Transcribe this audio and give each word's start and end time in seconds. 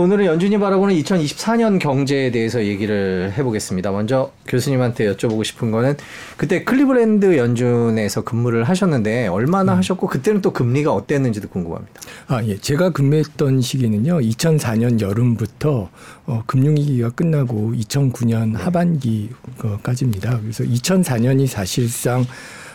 오늘은 0.00 0.26
연준이 0.26 0.56
바라보는 0.60 0.94
2024년 0.94 1.80
경제에 1.80 2.30
대해서 2.30 2.64
얘기를 2.64 3.32
해보겠습니다. 3.36 3.90
먼저 3.90 4.30
교수님한테 4.46 5.12
여쭤보고 5.12 5.42
싶은 5.42 5.72
거는 5.72 5.96
그때 6.36 6.62
클리브랜드 6.62 7.36
연준에서 7.36 8.22
근무를 8.22 8.62
하셨는데 8.62 9.26
얼마나 9.26 9.72
음. 9.72 9.78
하셨고 9.78 10.06
그때는 10.06 10.40
또 10.40 10.52
금리가 10.52 10.94
어땠는지도 10.94 11.48
궁금합니다. 11.48 12.00
아, 12.28 12.44
예. 12.44 12.56
제가 12.58 12.90
근무했던 12.90 13.60
시기는요. 13.60 14.20
2004년 14.20 15.00
여름부터 15.00 15.90
어, 16.26 16.42
금융위기가 16.46 17.10
끝나고 17.10 17.72
2009년 17.72 18.54
하반기까지입니다. 18.56 20.38
그래서 20.42 20.62
2004년이 20.62 21.48
사실상 21.48 22.24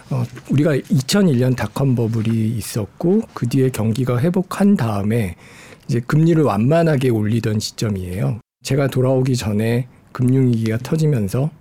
어, 0.09 0.25
우리가 0.49 0.75
2001년 0.75 1.55
닷컴 1.55 1.95
버블이 1.95 2.49
있었고 2.57 3.21
그 3.33 3.47
뒤에 3.47 3.69
경기가 3.69 4.19
회복한 4.19 4.75
다음에 4.75 5.37
이제 5.93 6.01
금리를 6.07 6.41
완만하게 6.41 7.09
올리던 7.09 7.59
시점이에요. 7.59 8.39
제가 8.63 8.87
돌아오기 8.87 9.35
전에 9.35 9.85
금융위기가 10.11 10.79
터지면서 10.79 11.51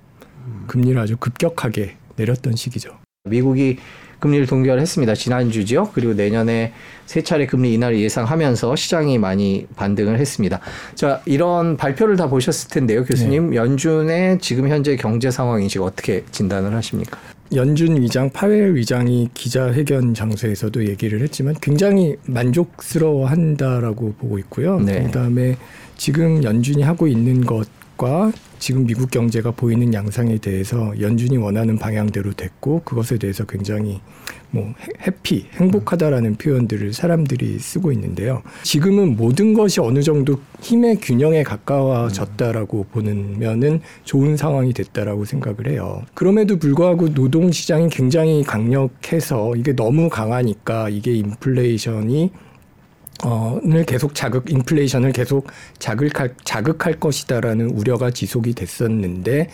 금리를 0.68 0.98
아주 0.98 1.18
급격하게 1.18 1.96
내렸던 2.16 2.56
시기죠. 2.56 2.96
미국이 3.28 3.76
금리를 4.20 4.46
동결했습니다. 4.46 5.14
지난주죠. 5.16 5.90
그리고 5.92 6.14
내년에 6.14 6.72
세 7.04 7.22
차례 7.22 7.44
금리 7.44 7.74
인하를 7.74 8.00
예상하면서 8.00 8.74
시장이 8.74 9.18
많이 9.18 9.66
반등을 9.76 10.18
했습니다. 10.18 10.60
자, 10.94 11.20
이런 11.26 11.76
발표를 11.76 12.16
다 12.16 12.30
보셨을 12.30 12.70
텐데요. 12.70 13.04
교수님, 13.04 13.50
네. 13.50 13.56
연준의 13.56 14.38
지금 14.38 14.70
현재 14.70 14.96
경제 14.96 15.30
상황이 15.30 15.68
지금 15.68 15.84
어떻게 15.84 16.24
진단을 16.30 16.74
하십니까? 16.74 17.18
연준 17.54 18.00
위장, 18.00 18.30
파웰 18.30 18.74
위장이 18.74 19.28
기자회견 19.34 20.14
장소에서도 20.14 20.86
얘기를 20.88 21.20
했지만 21.20 21.54
굉장히 21.60 22.16
만족스러워한다라고 22.26 24.14
보고 24.14 24.38
있고요. 24.38 24.80
네. 24.80 25.02
그다음에 25.04 25.56
지금 25.96 26.42
연준이 26.42 26.82
하고 26.82 27.06
있는 27.06 27.44
것과 27.44 28.32
지금 28.58 28.86
미국 28.86 29.10
경제가 29.10 29.50
보이는 29.50 29.92
양상에 29.92 30.38
대해서 30.38 30.94
연준이 31.00 31.36
원하는 31.36 31.78
방향대로 31.78 32.32
됐고 32.32 32.82
그것에 32.84 33.18
대해서 33.18 33.44
굉장히 33.44 34.00
뭐 34.52 34.74
해피, 35.06 35.46
행복하다라는 35.54 36.36
표현들을 36.36 36.92
사람들이 36.92 37.58
쓰고 37.58 37.90
있는데요. 37.92 38.42
지금은 38.62 39.16
모든 39.16 39.54
것이 39.54 39.80
어느 39.80 40.02
정도 40.02 40.38
힘의 40.60 40.98
균형에 41.00 41.42
가까워졌다라고 41.42 42.86
보는 42.92 43.38
면은 43.38 43.80
좋은 44.04 44.36
상황이 44.36 44.74
됐다라고 44.74 45.24
생각을 45.24 45.68
해요. 45.68 46.02
그럼에도 46.14 46.58
불구하고 46.58 47.14
노동 47.14 47.50
시장이 47.50 47.88
굉장히 47.88 48.44
강력해서 48.44 49.56
이게 49.56 49.74
너무 49.74 50.10
강하니까 50.10 50.90
이게 50.90 51.14
인플레이션이 51.14 52.30
어를 53.24 53.84
계속 53.86 54.14
자극 54.14 54.50
인플레이션을 54.50 55.12
계속 55.12 55.46
자극할 55.78 56.34
자극할 56.44 57.00
것이다라는 57.00 57.70
우려가 57.70 58.10
지속이 58.10 58.52
됐었는데 58.54 59.48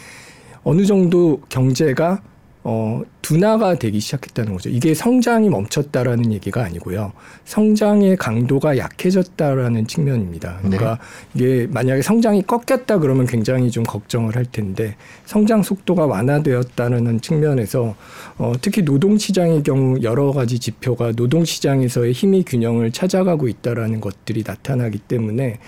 어느 0.64 0.84
정도 0.84 1.40
경제가 1.48 2.22
어, 2.70 3.00
둔화가 3.22 3.76
되기 3.76 3.98
시작했다는 3.98 4.52
거죠. 4.52 4.68
이게 4.68 4.92
성장이 4.92 5.48
멈췄다라는 5.48 6.34
얘기가 6.34 6.62
아니고요. 6.64 7.12
성장의 7.46 8.18
강도가 8.18 8.76
약해졌다라는 8.76 9.86
측면입니다. 9.86 10.58
그러니까 10.60 10.98
네. 11.32 11.38
이게 11.46 11.66
만약에 11.70 12.02
성장이 12.02 12.42
꺾였다 12.42 12.98
그러면 12.98 13.26
굉장히 13.26 13.70
좀 13.70 13.84
걱정을 13.84 14.36
할 14.36 14.44
텐데 14.44 14.96
성장 15.24 15.62
속도가 15.62 16.04
완화되었다는 16.04 17.22
측면에서 17.22 17.94
어, 18.36 18.52
특히 18.60 18.84
노동 18.84 19.16
시장의 19.16 19.62
경우 19.62 19.98
여러 20.02 20.32
가지 20.32 20.58
지표가 20.58 21.12
노동 21.12 21.46
시장에서의 21.46 22.12
힘의 22.12 22.44
균형을 22.46 22.92
찾아가고 22.92 23.48
있다라는 23.48 24.02
것들이 24.02 24.44
나타나기 24.46 24.98
때문에 24.98 25.58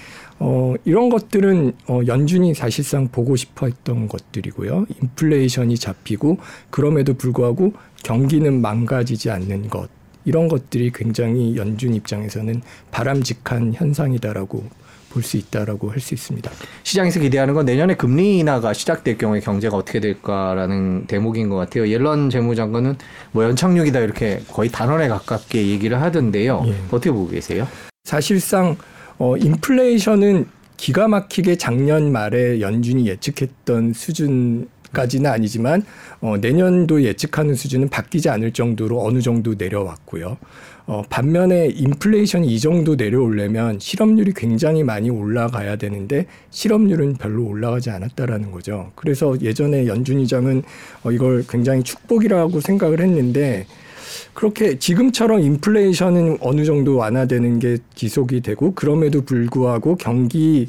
어, 0.40 0.74
이런 0.84 1.10
것들은 1.10 1.72
어, 1.88 2.00
연준이 2.06 2.54
사실상 2.54 3.08
보고 3.08 3.36
싶어 3.36 3.66
했던 3.66 4.08
것들이고요. 4.08 4.86
인플레이션이 5.02 5.76
잡히고 5.76 6.38
그럼에도 6.70 7.14
불구하고 7.14 7.74
경기는 8.02 8.60
망가지지 8.60 9.30
않는 9.30 9.68
것. 9.68 9.88
이런 10.24 10.48
것들이 10.48 10.90
굉장히 10.94 11.56
연준 11.56 11.94
입장에서는 11.94 12.62
바람직한 12.90 13.74
현상이다라고 13.74 14.64
볼 15.10 15.22
수 15.24 15.36
있다라고 15.36 15.90
할 15.90 16.00
수 16.00 16.14
있습니다. 16.14 16.50
시장에서 16.84 17.18
기대하는 17.20 17.52
건 17.52 17.66
내년에 17.66 17.96
금리 17.96 18.38
인하가 18.38 18.72
시작될 18.72 19.18
경우에 19.18 19.40
경제가 19.40 19.76
어떻게 19.76 19.98
될까라는 19.98 21.06
대목인 21.06 21.48
것 21.48 21.56
같아요. 21.56 21.88
옐런 21.88 22.30
재무장관은 22.30 22.96
뭐 23.32 23.42
연착륙이다 23.44 23.98
이렇게 23.98 24.40
거의 24.48 24.70
단언에 24.70 25.08
가깝게 25.08 25.66
얘기를 25.66 26.00
하던데요. 26.00 26.62
예. 26.66 26.74
어떻게 26.92 27.10
보고 27.10 27.28
계세요? 27.28 27.66
사실상 28.04 28.76
어, 29.20 29.36
인플레이션은 29.36 30.46
기가 30.78 31.06
막히게 31.06 31.56
작년 31.56 32.10
말에 32.10 32.62
연준이 32.62 33.06
예측했던 33.06 33.92
수준 33.92 34.66
까지는 34.94 35.30
아니지만 35.30 35.84
어, 36.22 36.38
내년도 36.38 37.02
예측하는 37.04 37.54
수준은 37.54 37.90
바뀌지 37.90 38.30
않을 38.30 38.52
정도로 38.52 39.04
어느 39.04 39.20
정도 39.20 39.54
내려왔고요. 39.58 40.38
어, 40.86 41.02
반면에 41.10 41.66
인플레이션이 41.66 42.48
이 42.48 42.58
정도 42.58 42.96
내려오려면 42.96 43.78
실업률이 43.78 44.32
굉장히 44.34 44.84
많이 44.84 45.10
올라가야 45.10 45.76
되는데 45.76 46.24
실업률은 46.48 47.16
별로 47.16 47.44
올라가지 47.44 47.90
않았다라는 47.90 48.50
거죠. 48.50 48.90
그래서 48.94 49.38
예전에 49.42 49.86
연준 49.86 50.18
의장은 50.18 50.62
어, 51.04 51.12
이걸 51.12 51.44
굉장히 51.46 51.82
축복이라고 51.82 52.58
생각을 52.60 53.00
했는데 53.00 53.66
그렇게 54.34 54.78
지금처럼 54.78 55.40
인플레이션은 55.40 56.38
어느 56.40 56.64
정도 56.64 56.96
완화되는 56.96 57.58
게 57.58 57.78
지속이 57.94 58.40
되고 58.40 58.72
그럼에도 58.74 59.22
불구하고 59.22 59.96
경기 59.96 60.68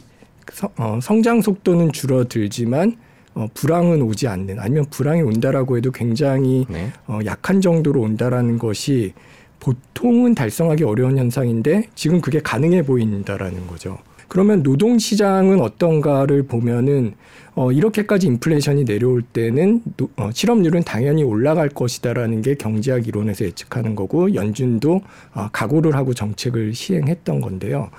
어, 0.77 0.99
성장 1.01 1.41
속도는 1.41 1.91
줄어들지만 1.91 2.97
어, 3.33 3.47
불황은 3.53 4.01
오지 4.01 4.27
않는 4.27 4.59
아니면 4.59 4.85
불황이 4.89 5.21
온다라고 5.21 5.77
해도 5.77 5.91
굉장히 5.91 6.65
네. 6.69 6.91
어, 7.07 7.19
약한 7.25 7.61
정도로 7.61 8.01
온다라는 8.01 8.57
것이 8.59 9.13
보통은 9.59 10.35
달성하기 10.35 10.83
어려운 10.83 11.17
현상인데 11.17 11.87
지금 11.95 12.19
그게 12.19 12.41
가능해 12.41 12.83
보인다라는 12.83 13.67
거죠. 13.67 13.99
그러면 14.31 14.63
노동 14.63 14.97
시장은 14.97 15.59
어떤가를 15.59 16.43
보면은 16.43 17.15
어 17.53 17.73
이렇게까지 17.73 18.27
인플레이션이 18.27 18.85
내려올 18.85 19.21
때는 19.23 19.81
노, 19.97 20.07
어, 20.15 20.29
실업률은 20.31 20.83
당연히 20.83 21.21
올라갈 21.21 21.67
것이다라는 21.67 22.41
게 22.41 22.55
경제학 22.55 23.09
이론에서 23.09 23.43
예측하는 23.43 23.93
거고 23.93 24.33
연준도 24.33 25.01
어, 25.33 25.49
각오를 25.51 25.95
하고 25.95 26.13
정책을 26.13 26.73
시행했던 26.73 27.41
건데요. 27.41 27.89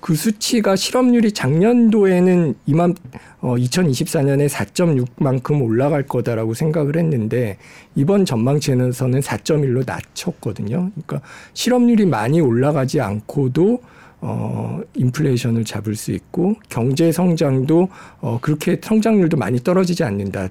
그 0.00 0.14
수치가 0.14 0.76
실업률이 0.76 1.32
작년도에는 1.32 2.54
이만 2.66 2.94
어 3.40 3.54
2024년에 3.54 4.46
4.6만큼 4.50 5.62
올라갈 5.64 6.02
거다라고 6.02 6.52
생각을 6.52 6.98
했는데 6.98 7.56
이번 7.94 8.26
전망치에서는 8.26 9.20
4.1로 9.20 9.86
낮췄거든요. 9.86 10.90
그러니까 10.92 11.26
실업률이 11.54 12.04
많이 12.04 12.42
올라가지 12.42 13.00
않고도 13.00 13.80
어, 14.20 14.80
인플레이션을 14.94 15.64
잡을 15.64 15.94
수 15.94 16.12
있고 16.12 16.54
경제 16.68 17.12
성장도 17.12 17.88
어, 18.20 18.38
그렇게 18.40 18.78
성장률도 18.82 19.36
많이 19.36 19.58
떨어지지 19.60 20.04
않는다. 20.04 20.48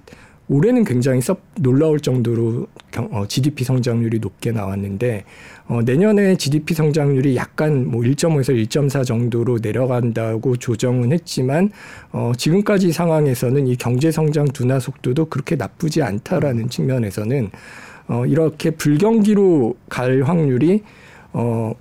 올해는 0.50 0.86
굉장히 0.86 1.20
섭 1.22 1.42
놀라울 1.60 2.00
정도로 2.00 2.68
경, 2.92 3.10
어, 3.12 3.28
GDP 3.28 3.66
성장률이 3.66 4.20
높게 4.20 4.52
나왔는데 4.52 5.26
어, 5.68 5.82
내년에 5.84 6.38
GDP 6.38 6.74
성장률이 6.74 7.36
약간 7.36 7.86
뭐 7.86 8.02
1.5에서 8.02 8.56
1.4 8.56 9.06
정도로 9.06 9.60
내려간다고 9.62 10.56
조정은 10.56 11.12
했지만 11.12 11.72
어, 12.14 12.32
지금까지 12.38 12.94
상황에서는 12.94 13.68
이 13.68 13.76
경제 13.76 14.10
성장 14.10 14.46
둔화 14.46 14.80
속도도 14.80 15.26
그렇게 15.26 15.58
나쁘지 15.58 16.02
않다라는 16.02 16.70
측면에서는 16.70 17.52
어, 18.08 18.26
이렇게 18.26 18.72
불경기로 18.72 19.76
갈 19.90 20.24
확률이 20.24 20.84
어, 21.34 21.74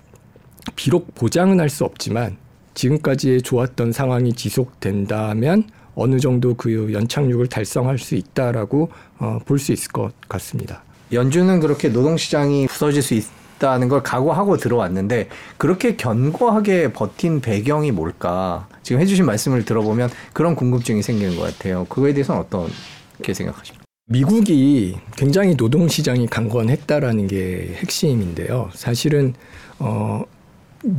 비록 0.75 1.15
보장은 1.15 1.61
할 1.61 1.69
수 1.69 1.85
없지만 1.85 2.37
지금까지의 2.75 3.43
좋았던 3.43 3.93
상황이 3.93 4.33
지속된다면 4.33 5.65
어느 5.95 6.21
정도 6.21 6.55
그 6.55 6.93
연착륙을 6.93 7.47
달성할 7.49 7.99
수 7.99 8.15
있다라고 8.15 8.91
어, 9.19 9.39
볼 9.47 9.59
수 9.59 9.73
있을 9.73 9.93
것 9.93 10.13
같습니다. 10.29 10.83
연준은 11.13 11.61
그렇게 11.61 11.89
노동시장이 11.89 12.67
부서질 12.67 13.01
수 13.03 13.15
있다는 13.15 13.89
걸 13.89 14.03
각오하고 14.03 14.57
들어왔는데 14.59 15.29
그렇게 15.57 15.97
견고하게 15.97 16.93
버틴 16.93 17.41
배경이 17.41 17.93
뭘까? 17.93 18.69
지금 18.83 19.01
해주신 19.01 19.25
말씀을 19.25 19.65
들어보면 19.65 20.11
그런 20.33 20.55
궁금증이 20.55 21.03
생기는 21.03 21.37
것 21.37 21.43
같아요. 21.43 21.87
그거에 21.87 22.13
대해서는 22.13 22.43
어떻게 22.43 23.33
생각하십니까? 23.33 23.85
미국이 24.09 24.97
굉장히 25.17 25.55
노동시장이 25.57 26.27
강건했다라는 26.27 27.27
게 27.27 27.75
핵심인데요. 27.77 28.71
사실은 28.75 29.35
어, 29.79 30.23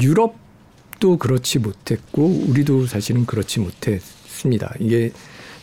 유럽도 0.01 1.18
그렇지 1.18 1.60
못했고 1.60 2.25
우리도 2.50 2.86
사실은 2.88 3.25
그렇지 3.25 3.60
못했습니다. 3.60 4.74
이게 4.80 5.12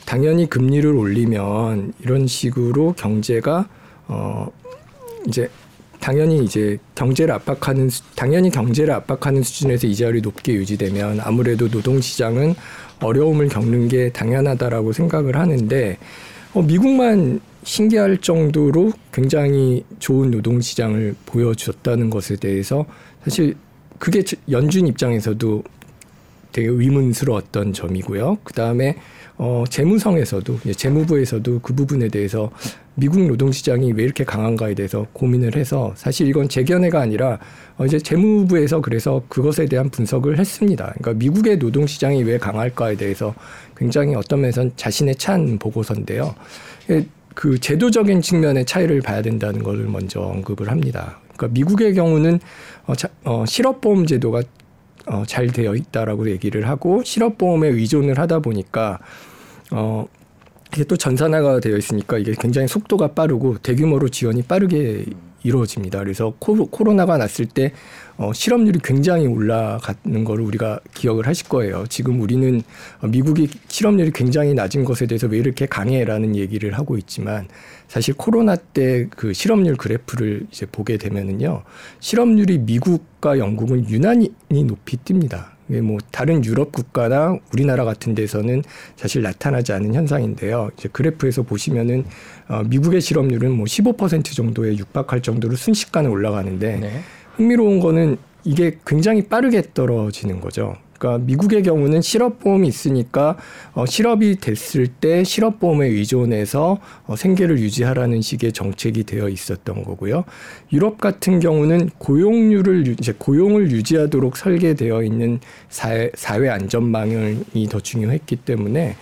당연히 0.06 0.48
금리를 0.48 0.88
올리면 0.94 1.94
이런 2.00 2.26
식으로 2.26 2.92
경제가 2.92 3.68
어 4.08 4.46
이제 5.26 5.48
당연히 6.00 6.44
이제 6.44 6.78
경제를 6.94 7.34
압박하는 7.34 7.88
수- 7.88 8.02
당연히 8.14 8.50
경제를 8.50 8.92
압박하는 8.92 9.42
수준에서 9.42 9.86
이자율이 9.86 10.20
높게 10.20 10.52
유지되면 10.52 11.20
아무래도 11.20 11.68
노동 11.70 12.00
시장은 12.02 12.54
어려움을 13.00 13.48
겪는 13.48 13.88
게 13.88 14.10
당연하다라고 14.12 14.92
생각을 14.92 15.36
하는데 15.36 15.96
어, 16.52 16.60
미국만 16.62 17.40
신기할 17.62 18.18
정도로 18.18 18.92
굉장히 19.12 19.84
좋은 19.98 20.30
노동 20.30 20.60
시장을 20.60 21.14
보여줬다는 21.24 22.10
것에 22.10 22.36
대해서 22.36 22.84
사실 23.24 23.56
그게 24.04 24.22
저- 24.22 24.36
연준 24.50 24.86
입장에서도 24.86 25.62
되게 26.52 26.68
의문스러웠던 26.68 27.72
점이고요. 27.72 28.36
그 28.44 28.52
다음에 28.52 28.96
어, 29.38 29.64
재무성에서도 29.68 30.58
재무부에서도 30.76 31.60
그 31.60 31.74
부분에 31.74 32.08
대해서 32.08 32.50
미국 32.96 33.26
노동시장이 33.26 33.92
왜 33.92 34.04
이렇게 34.04 34.22
강한가에 34.22 34.74
대해서 34.74 35.06
고민을 35.14 35.56
해서 35.56 35.94
사실 35.96 36.28
이건 36.28 36.50
제 36.50 36.62
견해가 36.64 37.00
아니라 37.00 37.38
어, 37.78 37.86
이제 37.86 37.98
재무부에서 37.98 38.82
그래서 38.82 39.22
그것에 39.30 39.64
대한 39.64 39.88
분석을 39.88 40.38
했습니다. 40.38 40.84
그러니까 40.98 41.14
미국의 41.14 41.56
노동시장이 41.56 42.24
왜 42.24 42.36
강할까에 42.36 42.96
대해서 42.96 43.34
굉장히 43.74 44.14
어떤 44.14 44.42
면에선 44.42 44.72
자신의 44.76 45.16
찬 45.16 45.58
보고서인데요. 45.58 46.34
예, 46.90 47.06
그 47.34 47.58
제도적인 47.58 48.20
측면의 48.20 48.66
차이를 48.66 49.00
봐야 49.00 49.22
된다는 49.22 49.62
것을 49.62 49.86
먼저 49.86 50.20
언급을 50.20 50.70
합니다. 50.70 51.18
그러니까 51.36 51.48
미국의 51.54 51.94
경우는 51.94 52.40
어, 52.86 52.94
자, 52.94 53.08
어, 53.24 53.44
실업보험 53.46 54.06
제도가 54.06 54.42
어, 55.06 55.22
잘 55.26 55.48
되어 55.48 55.74
있다라고 55.74 56.30
얘기를 56.30 56.68
하고 56.68 57.02
실업보험에 57.04 57.68
의존을 57.68 58.18
하다 58.18 58.40
보니까 58.40 58.98
어, 59.70 60.06
이게 60.72 60.84
또 60.84 60.96
전산화가 60.96 61.60
되어 61.60 61.76
있으니까 61.76 62.18
이게 62.18 62.34
굉장히 62.38 62.68
속도가 62.68 63.08
빠르고 63.08 63.58
대규모로 63.58 64.08
지원이 64.08 64.42
빠르게 64.42 65.04
이루어집니다. 65.44 66.00
그래서 66.00 66.34
코로, 66.40 66.66
코로나가 66.66 67.16
났을 67.16 67.46
때 67.46 67.72
어, 68.16 68.32
실업률이 68.32 68.80
굉장히 68.82 69.26
올라가는 69.26 70.24
거를 70.24 70.44
우리가 70.44 70.80
기억을 70.94 71.26
하실 71.26 71.48
거예요. 71.48 71.84
지금 71.88 72.20
우리는 72.20 72.62
어, 73.00 73.06
미국이 73.06 73.48
실업률이 73.68 74.10
굉장히 74.12 74.54
낮은 74.54 74.84
것에 74.84 75.06
대해서 75.06 75.26
왜 75.28 75.38
이렇게 75.38 75.66
강해라는 75.66 76.34
얘기를 76.36 76.72
하고 76.72 76.96
있지만 76.98 77.48
사실 77.86 78.14
코로나 78.14 78.56
때 78.56 79.04
그 79.10 79.32
실업률 79.32 79.76
그래프를 79.76 80.46
이제 80.50 80.66
보게 80.66 80.96
되면은요. 80.96 81.62
실업률이 82.00 82.58
미국과 82.58 83.38
영국은 83.38 83.88
유난히 83.88 84.30
높이 84.48 84.96
뜹니다. 84.96 85.53
이게 85.68 85.80
뭐 85.80 85.98
다른 86.10 86.44
유럽 86.44 86.72
국가나 86.72 87.38
우리나라 87.52 87.84
같은 87.84 88.14
데서는 88.14 88.62
사실 88.96 89.22
나타나지 89.22 89.72
않은 89.72 89.94
현상인데요. 89.94 90.70
이제 90.78 90.88
그래프에서 90.92 91.42
보시면은 91.42 92.04
어, 92.48 92.62
미국의 92.64 93.00
실업률은 93.00 93.52
뭐 93.52 93.64
15% 93.64 94.34
정도에 94.34 94.76
육박할 94.76 95.22
정도로 95.22 95.56
순식간에 95.56 96.08
올라가는데 96.08 96.76
네. 96.76 97.00
흥미로운 97.36 97.80
거는 97.80 98.16
이게 98.44 98.78
굉장히 98.86 99.26
빠르게 99.26 99.62
떨어지는 99.72 100.40
거죠. 100.40 100.76
그러니까 101.04 101.18
미국의 101.26 101.62
경우는 101.62 102.00
실업보험이 102.00 102.66
있으니까 102.68 103.36
어, 103.74 103.84
실업이 103.84 104.36
됐을 104.36 104.86
때 104.86 105.22
실업보험에 105.22 105.86
의존해서 105.86 106.78
어, 107.06 107.16
생계를 107.16 107.58
유지하라는 107.58 108.22
식의 108.22 108.52
정책이 108.52 109.04
되어 109.04 109.28
있었던 109.28 109.84
거고요. 109.84 110.24
유럽 110.72 110.98
같은 110.98 111.40
경우는 111.40 111.90
고용률을 111.98 112.86
유- 112.86 112.92
이제 112.92 113.14
고용을 113.16 113.70
유지하도록 113.70 114.36
설계되어 114.36 115.02
있는 115.02 115.40
사회, 115.68 116.10
사회 116.14 116.48
안전망이 116.48 117.68
더 117.68 117.80
중요했기 117.80 118.36
때문에 118.36 118.96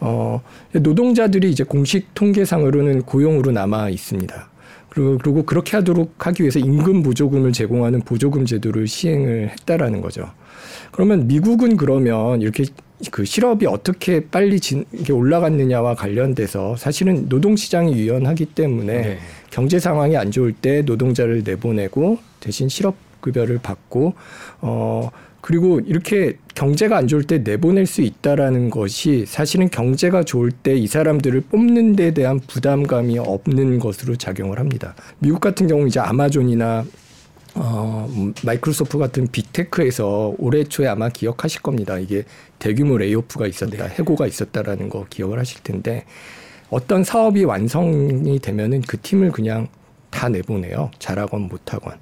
어, 0.00 0.42
노동자들이 0.72 1.50
이제 1.50 1.62
공식 1.62 2.14
통계상으로는 2.14 3.02
고용으로 3.02 3.52
남아 3.52 3.90
있습니다. 3.90 4.53
그리고, 4.94 5.42
그렇게 5.44 5.76
하도록 5.76 6.14
하기 6.18 6.42
위해서 6.42 6.60
임금 6.60 7.02
보조금을 7.02 7.52
제공하는 7.52 8.02
보조금 8.02 8.46
제도를 8.46 8.86
시행을 8.86 9.50
했다라는 9.50 10.00
거죠. 10.00 10.30
그러면 10.92 11.26
미국은 11.26 11.76
그러면 11.76 12.40
이렇게 12.40 12.64
그 13.10 13.24
실업이 13.24 13.66
어떻게 13.66 14.24
빨리 14.28 14.60
진, 14.60 14.84
이게 14.92 15.12
올라갔느냐와 15.12 15.96
관련돼서 15.96 16.76
사실은 16.76 17.28
노동 17.28 17.56
시장이 17.56 17.92
유연하기 17.94 18.46
때문에 18.46 19.02
네. 19.02 19.18
경제 19.50 19.80
상황이 19.80 20.16
안 20.16 20.30
좋을 20.30 20.52
때 20.52 20.82
노동자를 20.82 21.42
내보내고 21.44 22.18
대신 22.38 22.68
실업 22.68 22.94
급여를 23.20 23.58
받고 23.62 24.14
어 24.60 25.10
그리고 25.40 25.80
이렇게 25.80 26.38
경제가 26.54 26.96
안 26.96 27.08
좋을 27.08 27.24
때 27.24 27.38
내보낼 27.38 27.86
수 27.86 28.00
있다라는 28.02 28.70
것이 28.70 29.24
사실은 29.26 29.68
경제가 29.70 30.22
좋을 30.22 30.50
때 30.52 30.74
이 30.76 30.86
사람들을 30.86 31.40
뽑는 31.50 31.96
데 31.96 32.12
대한 32.12 32.40
부담감이 32.40 33.18
없는 33.18 33.78
것으로 33.78 34.16
작용을 34.16 34.58
합니다. 34.58 34.94
미국 35.18 35.40
같은 35.40 35.66
경우 35.66 35.86
이제 35.86 36.00
아마존이나 36.00 36.84
어, 37.56 38.08
음, 38.10 38.34
마이크로소프트 38.42 38.98
같은 38.98 39.28
빅테크에서 39.28 40.34
올해 40.38 40.64
초에 40.64 40.88
아마 40.88 41.08
기억하실 41.08 41.62
겁니다. 41.62 41.98
이게 41.98 42.24
대규모 42.58 42.98
레이오프가 42.98 43.46
있었다, 43.46 43.86
해고가 43.86 44.26
있었다라는 44.26 44.88
거 44.88 45.06
기억을 45.08 45.38
하실 45.38 45.62
텐데 45.62 46.04
어떤 46.70 47.04
사업이 47.04 47.44
완성이 47.44 48.38
되면은 48.40 48.82
그 48.82 49.00
팀을 49.00 49.30
그냥 49.30 49.68
다 50.10 50.28
내보내요. 50.28 50.90
잘하건 50.98 51.42
못하건. 51.42 51.94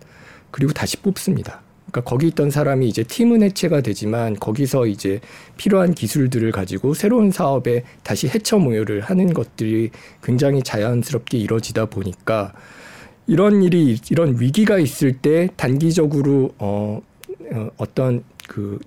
그리고 0.51 0.73
다시 0.73 0.97
뽑습니다. 0.99 1.61
그러니까 1.93 2.09
거기 2.09 2.29
있던 2.29 2.51
사람이 2.51 2.89
이제 2.89 3.05
팀은 3.05 3.43
해체가 3.43 3.83
되지만 3.83 4.35
거기서 4.35 4.87
이제 4.87 5.21
필요한 5.59 5.93
기술들을 5.95 6.51
가지고 6.51 6.95
새로운 6.95 7.31
사업에 7.31 7.85
다시 8.03 8.29
해처 8.29 8.59
모여를 8.59 9.03
하는 9.03 9.35
것들이 9.35 9.91
굉장히 10.23 10.63
자연스럽게 10.63 11.37
이루어지다 11.39 11.87
보니까 11.87 12.55
이런 13.27 13.63
일이 13.63 13.99
이런 14.11 14.41
위기가 14.41 14.79
있을 14.79 15.13
때 15.19 15.49
단기적으로 15.57 16.53
어, 16.59 17.03
어 17.53 17.71
어떤 17.77 18.25
그 18.49 18.79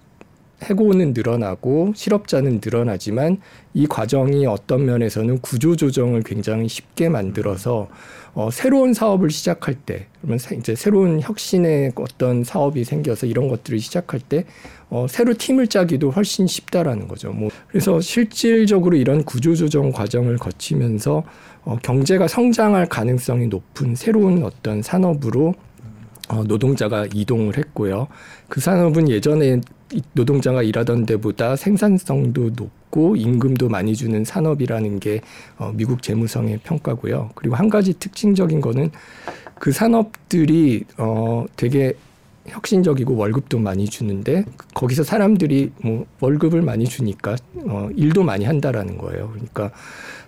해고는 0.64 1.14
늘어나고 1.14 1.94
실업자는 1.96 2.60
늘어나지만 2.64 3.38
이 3.74 3.86
과정이 3.86 4.48
어떤 4.48 4.86
면에서는 4.86 5.40
구조 5.40 5.76
조정을 5.76 6.24
굉장히 6.24 6.68
쉽게 6.68 7.10
만들어서 7.10 7.88
어, 8.36 8.52
새로운 8.52 8.94
사업을 8.94 9.30
시작할 9.32 9.76
때 9.76 10.08
그러면 10.20 10.38
새- 10.40 10.56
이제 10.58 10.76
새로운 10.76 11.22
혁신의 11.22 11.94
어떤 11.96 12.44
사업이 12.44 12.84
생겨서 12.84 13.26
이런 13.28 13.48
것들을 13.48 13.80
시작할 13.80 14.20
때 14.20 14.46
어, 14.90 15.08
새로 15.10 15.34
팀을 15.34 15.68
짜기도 15.68 16.12
훨씬 16.12 16.46
쉽다라는 16.46 17.08
거죠. 17.08 17.32
뭐 17.32 17.50
그래서 17.68 18.02
실질적으로 18.02 18.98
이런 18.98 19.24
구조 19.24 19.56
조정 19.56 19.92
과정을 19.92 20.38
거치면서 20.38 21.24
어, 21.64 21.78
경제가 21.82 22.28
성장할 22.28 22.88
가능성이 22.88 23.48
높은 23.48 23.96
새로운 23.96 24.44
어떤 24.44 24.82
산업으로 24.82 25.56
어, 26.28 26.44
노동자가 26.44 27.08
이동을 27.14 27.58
했고요. 27.58 28.08
그 28.50 28.60
산업은 28.60 29.10
예전에 29.10 29.62
이 29.94 30.02
노동자가 30.14 30.62
일하던 30.62 31.06
데보다 31.06 31.56
생산성도 31.56 32.52
높고 32.56 32.85
임금도 33.16 33.70
많이 33.70 33.96
주는 33.96 34.24
산업이라는 34.24 35.00
게 35.00 35.22
어, 35.58 35.72
미국 35.76 36.02
재무성의 36.02 36.60
평가고요. 36.64 37.32
그리고 37.36 37.56
한 37.56 37.70
가지 37.70 37.94
특징적인 37.94 38.62
거는 38.62 38.92
그 39.60 39.72
산업들이 39.72 40.84
어, 40.98 41.46
되게 41.56 41.94
혁신적이고 42.48 43.16
월급도 43.16 43.60
많이 43.60 43.86
주는데 43.86 44.46
거기서 44.74 45.04
사람들이 45.04 45.72
뭐 45.82 46.06
월급을 46.20 46.62
많이 46.62 46.86
주니까 46.86 47.36
어, 47.68 47.90
일도 47.96 48.24
많이 48.24 48.46
한다라는 48.46 48.98
거예요. 48.98 49.30
그러니까 49.32 49.72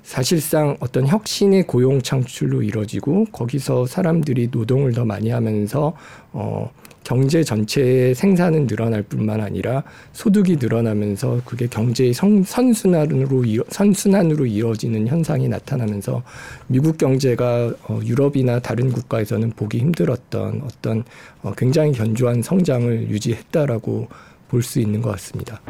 사실상 0.04 0.78
어떤 0.80 1.06
혁신의 1.06 1.68
고용 1.68 2.02
창출로 2.02 2.64
이루어지고 2.64 3.26
거기서 3.32 3.86
사람들이 3.86 4.50
노동을 4.52 4.94
더 4.94 5.06
많이 5.06 5.30
하면서 5.30 5.94
어 6.32 6.72
경제 7.08 7.42
전체의 7.42 8.16
생산은 8.16 8.68
늘어날 8.68 9.02
뿐만 9.02 9.40
아니라 9.40 9.82
소득이 10.12 10.58
늘어나면서 10.58 11.40
그게 11.46 11.66
경제의 11.66 12.14
성, 12.14 12.44
선순환으로 12.44 13.46
이어, 13.46 13.64
선순환으로 13.70 14.46
이루어지는 14.46 15.08
현상이 15.08 15.48
나타나면서 15.48 16.22
미국 16.68 16.98
경제가 16.98 17.74
어, 17.88 18.02
유럽이나 18.04 18.60
다른 18.60 18.92
국가에서는 18.92 19.52
보기 19.52 19.78
힘들었던 19.78 20.64
어떤 20.66 21.06
어, 21.44 21.54
굉장히 21.56 21.94
견조한 21.94 22.42
성장을 22.42 23.10
유지했다라고 23.10 24.10
볼 24.50 24.62
수 24.62 24.82
있는 24.82 25.02
것 25.02 25.10
같습니다. 25.12 25.62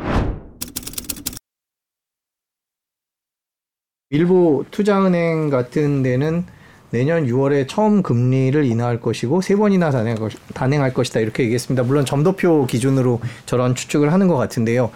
일부 4.10 4.65
투자은행 4.72 5.51
같은 5.51 6.01
데는 6.01 6.46
내년 6.89 7.25
6월에 7.25 7.67
처음 7.67 8.01
금리를 8.01 8.63
인하할 8.63 9.01
것이고 9.01 9.41
세 9.41 9.56
번이나 9.56 9.91
단행할, 9.91 10.94
것, 10.94 10.94
것이다 10.94 11.20
이렇게 11.20 11.44
얘기했습니다. 11.44 11.84
물론 11.84 12.06
점도표 12.06 12.65
기준으로 12.67 13.20
저런 13.46 13.75
추측을 13.75 14.13
하는 14.13 14.27
것 14.27 14.38
같은데요. 14.38 14.91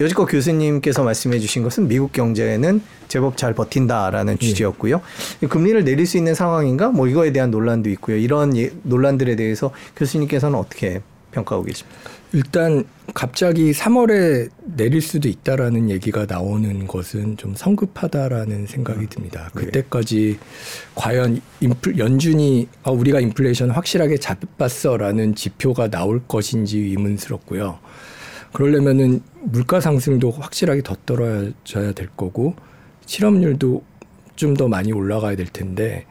여지껏 0.00 0.28
교수님께서 0.28 1.04
말씀해 1.04 1.38
주신 1.38 1.62
것은 1.62 1.86
미국 1.86 2.12
경제는 2.12 2.82
제법 3.08 3.36
잘 3.36 3.54
버틴다라는 3.54 4.38
취지였고요. 4.38 5.00
금리를 5.48 5.84
내릴 5.84 6.06
수 6.06 6.16
있는 6.16 6.34
상황인가? 6.34 6.88
뭐 6.88 7.06
이거에 7.06 7.32
대한 7.32 7.50
논란도 7.50 7.88
있고요. 7.90 8.16
이런 8.16 8.56
예, 8.56 8.70
논란들에 8.82 9.36
대해서 9.36 9.70
교수님께서는 9.96 10.58
어떻게 10.58 11.02
평가하고 11.30 11.66
계십니까? 11.66 12.10
일단 12.32 12.84
갑자기 13.14 13.72
3월에 13.72 14.48
내릴 14.62 15.02
수도 15.02 15.28
있다라는 15.28 15.90
얘기가 15.90 16.24
나오는 16.26 16.86
것은 16.86 17.36
좀 17.36 17.54
성급하다라는 17.54 18.66
생각이 18.66 19.06
듭니다. 19.08 19.50
네. 19.54 19.66
그때까지 19.66 20.38
과연 20.94 21.42
인플, 21.60 21.98
연준이 21.98 22.68
아, 22.84 22.90
우리가 22.90 23.20
인플레이션 23.20 23.70
확실하게 23.70 24.16
잡았어라는 24.16 25.34
지표가 25.34 25.88
나올 25.88 26.22
것인지 26.26 26.78
의문스럽고요. 26.78 27.78
그러려면은 28.52 29.20
물가 29.42 29.80
상승도 29.80 30.30
확실하게 30.30 30.82
더 30.82 30.96
떨어져야 31.04 31.92
될 31.92 32.08
거고 32.16 32.54
실업률도 33.06 33.82
좀 34.36 34.54
더 34.56 34.66
많이 34.66 34.92
올라가야 34.92 35.36
될 35.36 35.46
텐데 35.46 36.04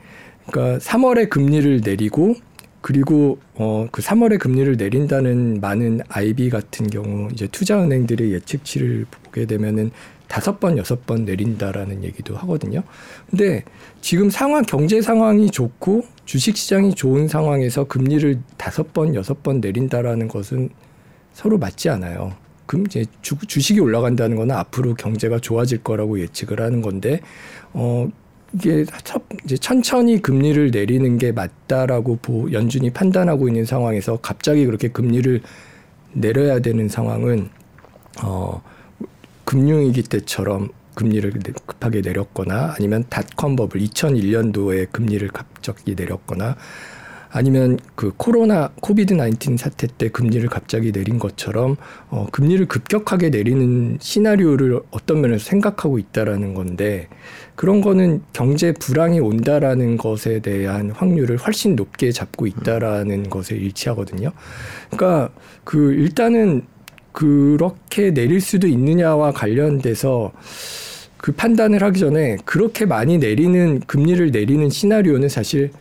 그러니까 0.47 0.79
3월에 0.79 1.29
금리를 1.29 1.81
내리고 1.83 2.35
그리고 2.81 3.37
어 3.55 3.81
그 3.91 4.01
3월에 4.01 4.39
금리를 4.39 4.77
내린다는 4.77 5.59
많은 5.61 6.01
IB 6.07 6.49
같은 6.49 6.87
경우 6.87 7.29
이제 7.31 7.47
투자은행들의 7.47 8.31
예측치를 8.33 9.05
보게 9.09 9.45
되면은 9.45 9.91
다섯 10.27 10.61
번 10.61 10.77
여섯 10.77 11.05
번 11.05 11.25
내린다라는 11.25 12.05
얘기도 12.05 12.37
하거든요. 12.37 12.83
근데 13.29 13.63
지금 13.99 14.29
상황 14.29 14.63
경제 14.63 15.01
상황이 15.01 15.51
좋고 15.51 16.05
주식 16.23 16.55
시장이 16.55 16.95
좋은 16.95 17.27
상황에서 17.27 17.83
금리를 17.83 18.39
다섯 18.57 18.93
번 18.93 19.13
여섯 19.13 19.43
번 19.43 19.59
내린다라는 19.59 20.29
것은 20.29 20.69
서로 21.33 21.57
맞지 21.57 21.89
않아요. 21.89 22.33
금 22.65 22.85
이제 22.85 23.05
주, 23.21 23.35
주식이 23.45 23.81
올라간다는 23.81 24.37
거는 24.37 24.55
앞으로 24.55 24.93
경제가 24.95 25.39
좋아질 25.39 25.83
거라고 25.83 26.21
예측을 26.21 26.61
하는 26.61 26.81
건데 26.81 27.19
어 27.73 28.07
이게 28.53 28.85
천천히 29.59 30.21
금리를 30.21 30.71
내리는 30.71 31.17
게 31.17 31.31
맞다라고 31.31 32.17
보, 32.21 32.51
연준이 32.51 32.89
판단하고 32.89 33.47
있는 33.47 33.65
상황에서 33.65 34.17
갑자기 34.17 34.65
그렇게 34.65 34.89
금리를 34.89 35.41
내려야 36.13 36.59
되는 36.59 36.89
상황은 36.89 37.49
어 38.23 38.61
금융위기 39.45 40.03
때처럼 40.03 40.69
금리를 40.95 41.31
내- 41.31 41.53
급하게 41.65 42.01
내렸거나 42.01 42.75
아니면 42.77 43.05
닷컴 43.09 43.55
버블 43.55 43.79
2001년도에 43.81 44.91
금리를 44.91 45.25
갑자기 45.29 45.95
내렸거나 45.95 46.57
아니면 47.31 47.79
그 47.95 48.11
코로나 48.17 48.71
코비드 48.81 49.15
19 49.15 49.57
사태 49.57 49.87
때 49.87 50.09
금리를 50.09 50.47
갑자기 50.49 50.91
내린 50.91 51.17
것처럼 51.17 51.77
어 52.09 52.27
금리를 52.31 52.65
급격하게 52.67 53.29
내리는 53.29 53.97
시나리오를 54.01 54.81
어떤 54.91 55.21
면에서 55.21 55.45
생각하고 55.45 55.97
있다라는 55.97 56.53
건데 56.53 57.07
그런 57.55 57.79
거는 57.81 58.21
경제 58.33 58.73
불황이 58.73 59.19
온다라는 59.19 59.97
것에 59.97 60.39
대한 60.39 60.91
확률을 60.91 61.37
훨씬 61.37 61.75
높게 61.75 62.11
잡고 62.11 62.47
있다라는 62.47 63.29
것에 63.29 63.55
일치하거든요. 63.55 64.31
그러니까 64.89 65.29
그 65.63 65.93
일단은 65.93 66.63
그렇게 67.13 68.13
내릴 68.13 68.41
수도 68.41 68.67
있느냐와 68.67 69.31
관련돼서 69.31 70.31
그 71.17 71.33
판단을 71.33 71.83
하기 71.83 71.99
전에 71.99 72.37
그렇게 72.45 72.85
많이 72.85 73.19
내리는 73.19 73.79
금리를 73.81 74.31
내리는 74.31 74.69
시나리오는 74.69 75.29
사실 75.29 75.71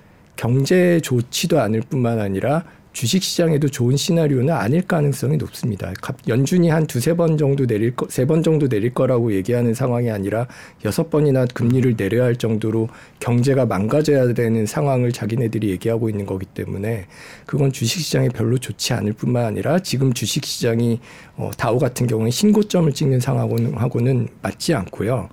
경제에 0.41 1.01
좋지도 1.01 1.61
않을 1.61 1.83
뿐만 1.83 2.19
아니라 2.19 2.65
주식 2.93 3.23
시장에도 3.23 3.69
좋은 3.69 3.97
시나리오는 3.97 4.53
아닐 4.53 4.83
가능성이 4.83 5.37
높습니다. 5.37 5.93
갑- 6.03 6.17
연준이 6.27 6.69
한 6.71 6.87
두세 6.89 7.15
번 7.15 7.39
정도 7.39 7.65
내릴 7.67 7.95
거, 7.95 8.07
세 8.11 8.27
번 8.27 8.43
정도 8.43 8.69
내릴 8.69 8.93
거라고 8.93 9.33
얘기하는 9.33 9.75
상황이 9.75 10.11
아니라 10.11 10.49
여섯 10.85 11.09
번이나 11.09 11.47
금리를 11.47 11.95
내려야 11.97 12.25
할 12.25 12.35
정도로 12.37 12.89
경제가 13.21 13.65
망가져야 13.67 14.35
되는 14.35 14.67
상황을 14.67 15.13
자기네들이 15.13 15.71
얘기하고 15.71 16.09
있는 16.11 16.27
거기 16.27 16.47
때문에 16.47 17.07
그건 17.47 17.71
주식 17.73 18.01
시장에 18.01 18.29
별로 18.29 18.59
좋지 18.59 18.93
않을 18.93 19.13
뿐만 19.13 19.45
아니라 19.45 19.79
지금 19.79 20.13
주식 20.13 20.45
시장이 20.45 20.99
어, 21.37 21.51
다우 21.57 21.79
같은 21.79 22.09
경우에 22.09 22.31
신고점을 22.31 22.93
찍는 22.93 23.21
상황하고는 23.21 23.75
하고는 23.75 24.29
맞지 24.43 24.75
않고요. 24.75 25.29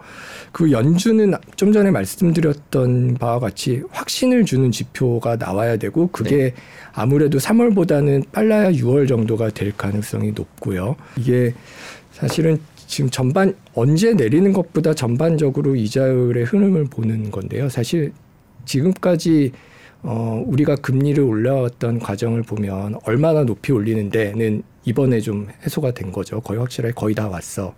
그 0.52 0.72
연준은 0.72 1.34
좀 1.56 1.74
전에 1.74 1.90
말씀드렸던 1.92 3.16
바와 3.20 3.40
같이 3.40 3.82
확신을 3.92 4.46
주는 4.46 4.72
지표가 4.72 5.38
나와야 5.38 5.78
되고 5.78 6.08
그게 6.08 6.54
아무래도 6.94 7.38
3월보다는 7.48 8.32
빨라야 8.32 8.72
6월 8.72 9.08
정도가 9.08 9.50
될 9.52 9.72
가능성이 9.76 10.32
높고요. 10.32 10.96
이게 11.18 11.54
사실은 12.12 12.60
지금 12.76 13.10
전반 13.10 13.56
언제 13.74 14.14
내리는 14.14 14.52
것보다 14.54 14.94
전반적으로 14.94 15.76
이자율의 15.76 16.46
흐름을 16.46 16.86
보는 16.86 17.32
건데요. 17.32 17.70
사실 17.70 18.12
지금까지 18.66 19.52
어, 20.04 20.44
우리가 20.46 20.76
금리를 20.76 21.22
올라왔던 21.22 22.00
과정을 22.00 22.44
보면 22.44 22.96
얼마나 23.04 23.44
높이 23.44 23.72
올리는 23.72 24.10
데는 24.10 24.64
이번에 24.86 25.20
좀 25.20 25.48
해소가 25.64 25.92
된 25.92 26.12
거죠. 26.12 26.40
거의 26.42 26.60
확실하게 26.60 26.94
거의 26.94 27.16
다 27.16 27.28
왔어. 27.28 27.74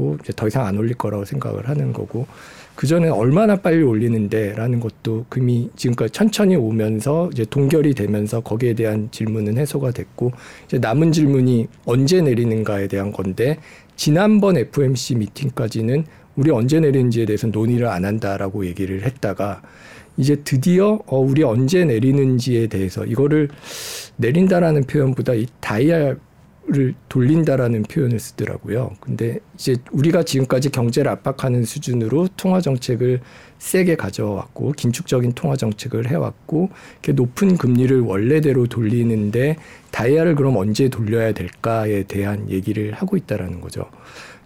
고 0.00 0.16
이제 0.22 0.32
더 0.34 0.48
이상 0.48 0.66
안 0.66 0.78
올릴 0.78 0.94
거라고 0.94 1.26
생각을 1.26 1.68
하는 1.68 1.92
거고 1.92 2.26
그 2.74 2.86
전에 2.86 3.08
얼마나 3.08 3.56
빨리 3.56 3.82
올리는데라는 3.82 4.80
것도 4.80 5.26
금이 5.28 5.70
지금까지 5.76 6.12
천천히 6.14 6.56
오면서 6.56 7.28
이제 7.32 7.44
동결이 7.44 7.92
되면서 7.92 8.40
거기에 8.40 8.72
대한 8.72 9.08
질문은 9.10 9.58
해소가 9.58 9.90
됐고 9.90 10.32
이제 10.66 10.78
남은 10.78 11.12
질문이 11.12 11.66
언제 11.84 12.22
내리는가에 12.22 12.88
대한 12.88 13.12
건데 13.12 13.58
지난번 13.96 14.56
FOMC 14.56 15.16
미팅까지는 15.16 16.04
우리 16.36 16.50
언제 16.50 16.80
내리는지에 16.80 17.26
대해서 17.26 17.48
논의를 17.48 17.86
안 17.86 18.06
한다라고 18.06 18.64
얘기를 18.64 19.02
했다가 19.02 19.60
이제 20.16 20.36
드디어 20.36 21.00
어 21.06 21.18
우리 21.18 21.42
언제 21.42 21.84
내리는지에 21.84 22.68
대해서 22.68 23.04
이거를 23.04 23.50
내린다라는 24.16 24.84
표현보다 24.84 25.34
이 25.34 25.46
다이얼 25.60 26.18
을 26.72 26.94
돌린다라는 27.08 27.82
표현을 27.84 28.20
쓰더라고요. 28.20 28.92
근데 29.00 29.38
이제 29.54 29.76
우리가 29.90 30.22
지금까지 30.22 30.70
경제를 30.70 31.10
압박하는 31.10 31.64
수준으로 31.64 32.28
통화 32.36 32.60
정책을 32.60 33.20
세게 33.58 33.96
가져왔고 33.96 34.72
긴축적인 34.72 35.32
통화 35.32 35.56
정책을 35.56 36.08
해왔고 36.08 36.70
이렇게 36.92 37.12
높은 37.12 37.56
금리를 37.56 38.00
원래대로 38.00 38.66
돌리는데 38.66 39.56
다이아를 39.90 40.36
그럼 40.36 40.56
언제 40.58 40.88
돌려야 40.88 41.32
될까에 41.32 42.04
대한 42.04 42.48
얘기를 42.50 42.92
하고 42.92 43.16
있다라는 43.16 43.60
거죠. 43.60 43.86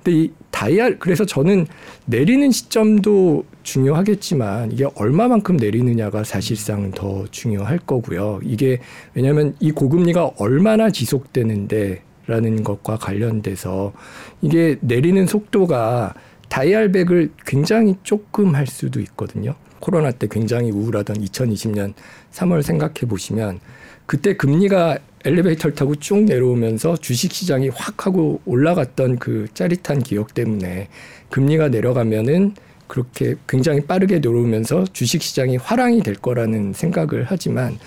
근데 0.05 0.19
이 0.19 0.33
다이아 0.51 0.99
그래서 0.99 1.25
저는 1.25 1.67
내리는 2.05 2.51
시점도 2.51 3.45
중요하겠지만 3.63 4.73
이게 4.73 4.87
얼마만큼 4.95 5.57
내리느냐가 5.57 6.23
사실상 6.23 6.91
더 6.91 7.25
중요할 7.31 7.79
거고요. 7.79 8.41
이게 8.45 8.79
왜냐하면 9.15 9.57
이 9.59 9.73
고금리가 9.73 10.33
얼마나 10.39 10.91
지속되는데 10.91 12.03
라는 12.27 12.63
것과 12.63 12.97
관련돼서 12.97 13.93
이게 14.41 14.77
내리는 14.81 15.27
속도가 15.27 16.15
다이알백을 16.49 17.33
굉장히 17.47 17.97
조금 18.03 18.55
할 18.55 18.67
수도 18.67 19.01
있거든요. 19.01 19.55
코로나 19.81 20.11
때 20.11 20.27
굉장히 20.31 20.71
우울하던 20.71 21.17
2020년 21.17 21.93
3월 22.33 22.63
생각해 22.63 23.01
보시면 23.09 23.61
그때 24.07 24.37
금리가 24.37 24.99
엘리베이터를 25.25 25.75
타고 25.75 25.95
쭉 25.95 26.25
내려오면서 26.25 26.97
주식 26.99 27.33
시장이 27.33 27.69
확 27.69 28.07
하고 28.07 28.40
올라갔던 28.45 29.19
그 29.19 29.47
짜릿한 29.54 30.02
기억 30.02 30.35
때문에 30.35 30.88
금리가 31.31 31.69
내려가면은 31.69 32.54
그렇게 32.87 33.35
굉장히 33.49 33.81
빠르게 33.81 34.16
내려오면서 34.16 34.85
주식 34.93 35.23
시장이 35.23 35.57
화랑이 35.57 36.02
될 36.02 36.14
거라는 36.14 36.75
생각을 36.75 37.25
하지만 37.28 37.78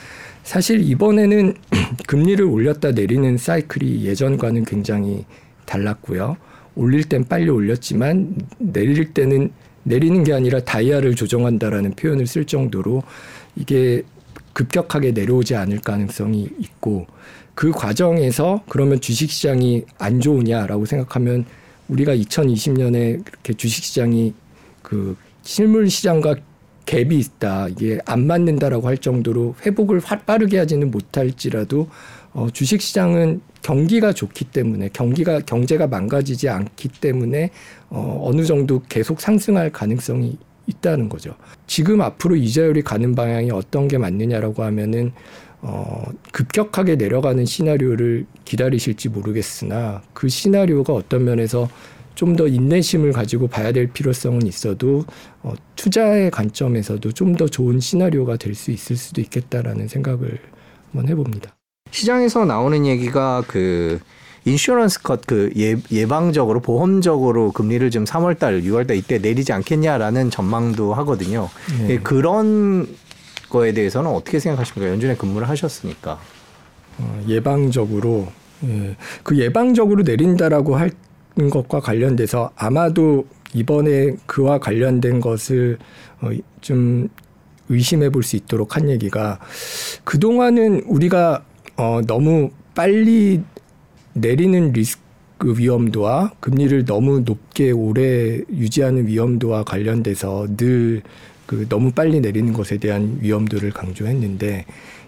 사실 0.43 0.81
이번에는 0.81 1.53
금리를 2.07 2.43
올렸다 2.43 2.91
내리는 2.91 3.37
사이클이 3.37 4.05
예전과는 4.05 4.65
굉장히 4.65 5.25
달랐고요. 5.65 6.37
올릴 6.75 7.03
땐 7.03 7.25
빨리 7.25 7.49
올렸지만 7.49 8.35
내릴 8.57 9.13
때는 9.13 9.51
내리는 9.83 10.23
게 10.23 10.33
아니라 10.33 10.59
다이아를 10.59 11.15
조정한다라는 11.15 11.93
표현을 11.93 12.27
쓸 12.27 12.45
정도로 12.45 13.03
이게 13.55 14.03
급격하게 14.57 15.11
내려오지 15.11 15.55
않을 15.55 15.81
가능성이 15.81 16.49
있고 16.57 17.05
그 17.53 17.71
과정에서 17.71 18.63
그러면 18.67 18.99
주식시장이 18.99 19.83
안 19.99 20.19
좋으냐라고 20.19 20.87
생각하면 20.87 21.45
우리가 21.89 22.15
2020년에 22.15 23.23
그렇게 23.23 23.53
주식시장이 23.53 24.33
그 24.81 25.15
실물 25.43 25.91
시장과 25.91 26.37
갭이 26.87 27.13
있다 27.13 27.67
이게 27.67 27.99
안 28.05 28.25
맞는다라고 28.25 28.87
할 28.87 28.97
정도로 28.97 29.55
회복을 29.63 30.01
빠르게 30.25 30.57
하지는 30.57 30.89
못할지라도 30.89 31.87
어, 32.33 32.47
주식 32.51 32.81
시장은 32.81 33.41
경기가 33.61 34.11
좋기 34.11 34.45
때문에 34.45 34.89
경기가 34.91 35.39
경제가 35.41 35.85
망가지지 35.85 36.49
않기 36.49 36.89
때문에 36.99 37.51
어, 37.89 38.21
어느 38.23 38.43
정도 38.43 38.81
계속 38.89 39.21
상승할 39.21 39.71
가능성이 39.71 40.37
있다는 40.67 41.09
거죠. 41.09 41.35
지금 41.65 42.01
앞으로 42.01 42.35
이자율이 42.35 42.81
가는 42.83 43.15
방향이 43.15 43.51
어떤 43.51 43.87
게 43.87 43.97
맞느냐라고 43.97 44.63
하면은 44.63 45.11
어, 45.61 46.03
급격하게 46.31 46.95
내려가는 46.97 47.45
시나리오를 47.45 48.25
기다리실지 48.45 49.09
모르겠으나 49.09 50.03
그 50.13 50.29
시나리오가 50.29 50.93
어떤 50.93 51.23
면에서 51.25 51.67
좀 52.15 52.35
더 52.35 52.47
인내심을 52.47 53.11
가지고 53.11 53.47
봐야 53.47 53.71
될 53.71 53.87
필요성은 53.87 54.45
있어도 54.47 55.05
어, 55.43 55.53
투자의 55.75 56.31
관점에서도 56.31 57.11
좀 57.11 57.35
더 57.37 57.47
좋은 57.47 57.79
시나리오가 57.79 58.37
될 58.37 58.55
수 58.55 58.71
있을 58.71 58.95
수도 58.95 59.21
있겠다라는 59.21 59.87
생각을 59.87 60.39
한번 60.91 61.09
해봅니다. 61.09 61.55
시장에서 61.91 62.45
나오는 62.45 62.85
얘기가 62.85 63.43
그 63.47 63.99
인슈런스 64.47 65.01
컷 65.01 65.21
그 65.27 65.51
예방적으로 65.91 66.61
보험적으로 66.61 67.51
금리를 67.51 67.91
좀 67.91 68.05
3월달, 68.05 68.63
6월달 68.63 68.95
이때 68.95 69.17
내리지 69.17 69.51
않겠냐라는 69.51 70.29
전망도 70.31 70.93
하거든요. 70.93 71.49
네. 71.79 71.89
예, 71.89 71.99
그런 71.99 72.87
거에 73.49 73.73
대해서는 73.73 74.09
어떻게 74.09 74.39
생각하십니까? 74.39 74.89
연준에 74.89 75.15
근무를 75.15 75.49
하셨으니까. 75.49 76.19
어, 76.99 77.23
예방적으로 77.27 78.27
예, 78.63 78.95
그 79.23 79.37
예방적으로 79.37 80.03
내린다라고 80.03 80.77
할 80.77 80.91
것과 81.51 81.81
관련돼서 81.81 82.51
아마도 82.55 83.25
이번에 83.53 84.15
그와 84.25 84.59
관련된 84.59 85.19
것을 85.19 85.77
어, 86.21 86.29
좀 86.61 87.09
의심해 87.69 88.09
볼 88.09 88.23
수 88.23 88.37
있도록 88.37 88.77
한 88.77 88.89
얘기가 88.89 89.39
그동안은 90.05 90.83
우리가 90.87 91.43
어, 91.75 91.99
너무 92.07 92.49
빨리 92.73 93.41
내리는 94.19 94.71
리스크 94.73 95.57
위험도와 95.57 96.33
금리를 96.39 96.85
너무 96.85 97.21
높게 97.21 97.71
오래 97.71 98.41
유지하는 98.49 99.07
위험도와 99.07 99.63
관련돼서 99.63 100.47
늘 100.57 101.01
그 101.47 101.65
너무 101.69 101.91
빨리 101.91 102.19
내리는 102.19 102.53
것에 102.53 102.77
대한 102.77 103.17
위험도를 103.21 103.71
강조했는데 103.71 104.65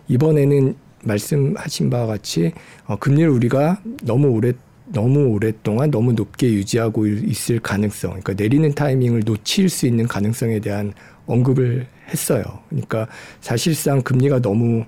이번에는 0.07 0.73
말씀하신 1.03 1.89
바와 1.89 2.07
같이 2.07 2.53
어, 2.87 2.95
금리를 2.95 3.29
우리가 3.29 3.81
너무 4.03 4.29
오래 4.29 4.53
너무 4.91 5.25
오랫동안 5.27 5.91
너무 5.91 6.13
높게 6.13 6.51
유지하고 6.51 7.05
있을 7.05 7.59
가능성, 7.59 8.09
그러니까 8.09 8.33
내리는 8.33 8.73
타이밍을 8.73 9.21
놓칠 9.23 9.69
수 9.69 9.85
있는 9.85 10.07
가능성에 10.07 10.61
대한 10.61 10.93
언급을 11.27 11.85
했어요. 12.07 12.43
그러니까 12.69 13.07
사실상 13.39 14.01
금리가 14.01 14.41
너무 14.41 14.83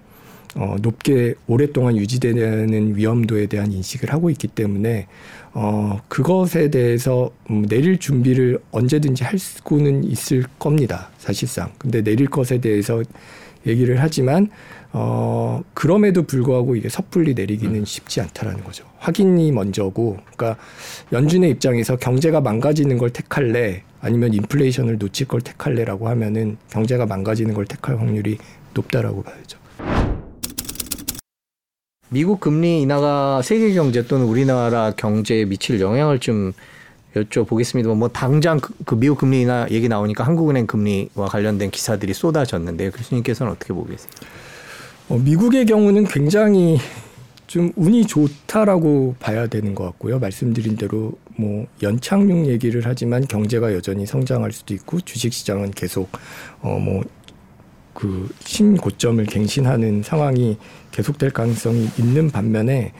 어, 0.56 0.76
높게 0.82 1.36
오랫동안 1.48 1.96
유지되는 1.96 2.96
위험도에 2.96 3.46
대한 3.46 3.72
인식을 3.72 4.12
하고 4.12 4.30
있기 4.30 4.48
때문에 4.48 5.08
어, 5.54 6.00
그것에 6.08 6.70
대해서 6.70 7.32
음, 7.50 7.66
내릴 7.68 7.98
준비를 7.98 8.60
언제든지 8.72 9.24
할 9.24 9.40
수는 9.40 10.04
있을 10.04 10.44
겁니다. 10.60 11.10
사실상. 11.18 11.72
근데 11.78 12.02
내릴 12.02 12.28
것에 12.28 12.60
대해서 12.60 13.02
얘기를 13.66 14.02
하지만 14.02 14.50
어, 14.94 15.64
그럼에도 15.74 16.24
불구하고 16.24 16.76
이게 16.76 16.90
섣불리 16.90 17.34
내리기는 17.34 17.86
쉽지 17.86 18.20
않다라는 18.22 18.64
거죠. 18.64 18.84
확인이 18.98 19.52
먼저고, 19.52 20.18
그러니까 20.36 20.62
연준의 21.14 21.50
입장에서 21.52 21.96
경제가 21.96 22.42
망가지는 22.42 22.98
걸 22.98 23.10
택할래, 23.10 23.84
아니면 24.02 24.34
인플레이션을 24.34 24.98
놓칠 24.98 25.28
걸 25.28 25.42
택할래라고 25.42 26.10
하면은 26.10 26.58
경제가 26.70 27.06
망가지는 27.06 27.54
걸 27.54 27.66
택할 27.66 28.00
확률이 28.00 28.38
높다라고 28.74 29.24
봐야죠. 29.24 29.61
미국 32.14 32.42
금리 32.42 32.82
인하가 32.82 33.42
세계 33.42 33.74
경제 33.74 34.06
또는 34.06 34.26
우리나라 34.26 34.92
경제에 34.92 35.46
미칠 35.46 35.80
영향을 35.80 36.20
좀 36.20 36.52
여쭤보겠습니다. 37.16 37.96
뭐 37.96 38.10
당장 38.10 38.60
그, 38.60 38.74
그 38.86 38.96
미국 38.96 39.20
금리 39.20 39.44
인하 39.44 39.66
얘기 39.72 39.88
나오니까 39.88 40.26
한국은행 40.26 40.68
금리와 40.68 41.28
관련된 41.30 41.72
기사들이 41.72 42.14
쏟아졌는데 42.14 42.90
교수님께서는 42.90 43.54
어떻게 43.54 43.74
보고 43.74 43.88
계세요? 43.88 44.12
어, 45.08 45.18
미국의 45.20 45.66
경우는 45.66 46.04
굉장히 46.04 46.80
좀 47.48 47.72
운이 47.78 48.06
좋다라고 48.08 49.16
봐야 49.18 49.48
되는 49.48 49.74
것 49.74 49.86
같고요. 49.86 50.20
말씀드린 50.20 50.76
대로 50.76 51.14
뭐 51.38 51.66
연착륙 51.82 52.48
얘기를 52.48 52.82
하지만 52.84 53.26
경제가 53.26 53.74
여전히 53.74 54.06
성장할 54.06 54.52
수도 54.52 54.74
있고 54.74 55.00
주식 55.00 55.32
시장은 55.32 55.72
계속 55.72 56.10
어뭐 56.60 57.04
그 57.94 58.30
신고점을 58.46 59.24
갱신하는 59.26 60.04
상황이 60.04 60.58
계속될 60.92 61.32
가능성이 61.32 61.90
있는 61.98 62.30
반면에 62.32 62.94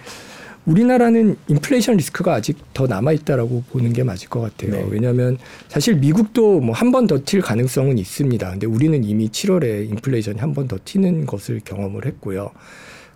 우리나라는 0.66 1.38
인플레이션 1.48 1.98
리스크가 1.98 2.36
아직 2.36 2.58
더 2.74 2.86
남아 2.86 3.14
있다라고 3.14 3.64
보는 3.72 3.94
게 3.94 4.04
맞을 4.04 4.30
것 4.30 4.42
같아요. 4.42 4.72
네. 4.72 4.86
왜냐하면 4.92 5.38
사실 5.70 5.96
미국도 5.96 6.60
뭐 6.60 6.76
한 6.76 6.92
번 6.92 7.08
더 7.08 7.18
튈 7.24 7.42
가능성은 7.42 7.98
있습니다. 7.98 8.52
근데 8.52 8.68
우리는 8.68 9.04
이미 9.04 9.30
7월에 9.30 9.90
인플레이션이 9.90 10.40
한 10.40 10.54
번 10.54 10.68
더 10.68 10.78
튀는 10.84 11.26
것을 11.26 11.62
경험을 11.66 12.06
했고요. 12.06 12.52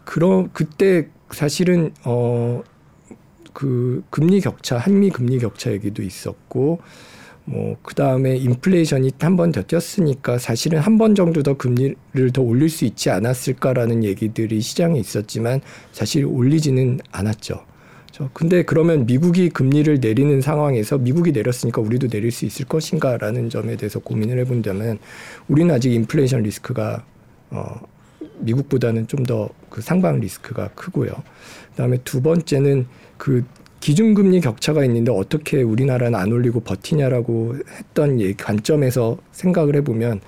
그럼 0.05 0.49
그때 0.53 1.07
사실은 1.31 1.91
어 2.03 2.63
그 3.53 4.03
금리 4.09 4.41
격차, 4.41 4.77
한미 4.77 5.09
금리 5.11 5.39
격차 5.39 5.71
얘기도 5.71 6.03
있었고 6.03 6.81
뭐 7.45 7.77
그다음에 7.83 8.37
인플레이션이 8.37 9.11
한 9.19 9.35
번 9.35 9.51
더 9.51 9.61
뛰었으니까 9.61 10.37
사실은 10.39 10.79
한 10.79 10.97
번 10.97 11.13
정도 11.15 11.43
더 11.43 11.55
금리를 11.55 12.31
더 12.33 12.41
올릴 12.41 12.69
수 12.69 12.85
있지 12.85 13.09
않았을까라는 13.11 14.03
얘기들이 14.03 14.61
시장에 14.61 14.99
있었지만 14.99 15.61
사실 15.91 16.25
올리지는 16.25 16.99
않았죠. 17.11 17.63
근데 18.33 18.63
그러면 18.63 19.05
미국이 19.05 19.49
금리를 19.49 19.99
내리는 19.99 20.39
상황에서 20.41 20.97
미국이 20.97 21.33
내렸으니까 21.33 21.81
우리도 21.81 22.07
내릴 22.07 22.31
수 22.31 22.45
있을 22.45 22.65
것인가라는 22.65 23.49
점에 23.49 23.75
대해서 23.75 23.99
고민을 23.99 24.39
해본다면 24.39 24.99
우리는 25.49 25.73
아직 25.75 25.91
인플레이션 25.93 26.41
리스크가 26.43 27.03
어 27.51 27.81
미국보다는 28.39 29.07
좀 29.07 29.23
더 29.25 29.49
그 29.69 29.81
상방 29.81 30.21
리스크가 30.21 30.69
크고요. 30.69 31.11
그다음에 31.71 31.97
두 32.05 32.21
번째는 32.21 32.87
그 33.17 33.43
기준금리 33.85 34.41
격차가 34.41 34.83
있는데 34.85 35.11
어떻게 35.11 35.61
우리나라는 35.61 36.17
안 36.17 36.31
올리고 36.31 36.61
버티냐라고 36.61 37.55
했던 37.77 38.17
관점에서 38.35 39.15
생각을 39.31 39.75
해보면 39.75 40.21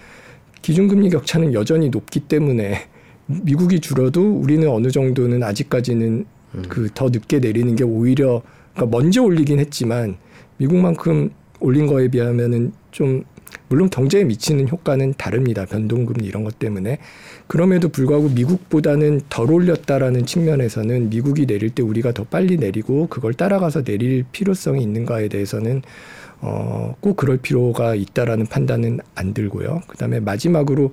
기준금리 0.61 1.09
격차는 1.09 1.53
여전히 1.53 1.89
높기 1.89 2.19
때문에 2.19 2.81
미국이 3.25 3.79
줄어도 3.79 4.31
우리는 4.31 4.69
어느 4.69 4.91
정도는 4.91 5.41
아직까지는 5.41 6.25
음. 6.53 6.61
그더 6.69 7.09
늦게 7.09 7.39
내리는 7.39 7.75
게 7.75 7.83
오히려 7.83 8.43
그러니까 8.75 8.95
먼저 8.95 9.23
올리긴 9.23 9.57
했지만 9.57 10.17
미국만큼 10.57 11.31
올린 11.59 11.87
거에 11.87 12.09
비하면은 12.09 12.73
좀 12.91 13.23
물론 13.69 13.89
경제에 13.89 14.23
미치는 14.23 14.67
효과는 14.69 15.15
다릅니다. 15.17 15.65
변동금리 15.65 16.25
이런 16.25 16.43
것 16.43 16.59
때문에. 16.59 16.99
그럼에도 17.47 17.89
불구하고 17.89 18.29
미국보다는 18.29 19.21
덜 19.29 19.51
올렸다라는 19.51 20.25
측면에서는 20.25 21.09
미국이 21.09 21.45
내릴 21.45 21.69
때 21.69 21.83
우리가 21.83 22.13
더 22.13 22.23
빨리 22.23 22.57
내리고 22.57 23.07
그걸 23.07 23.33
따라가서 23.33 23.83
내릴 23.83 24.25
필요성이 24.31 24.83
있는가에 24.83 25.27
대해서는 25.27 25.81
어, 26.39 26.95
꼭 26.99 27.17
그럴 27.17 27.37
필요가 27.37 27.95
있다라는 27.95 28.45
판단은 28.45 28.99
안 29.15 29.33
들고요. 29.33 29.81
그 29.87 29.97
다음에 29.97 30.19
마지막으로 30.19 30.91